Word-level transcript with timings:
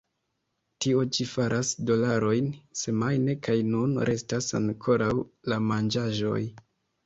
Tio 0.85 1.03
ĉi 1.17 1.27
faras 1.31 1.73
dolarojn 1.89 2.49
semajne, 2.85 3.37
kaj 3.51 3.59
nun 3.75 3.95
restas 4.13 4.51
ankoraŭ 4.63 5.15
la 5.53 5.63
manĝaĵoj. 5.71 6.39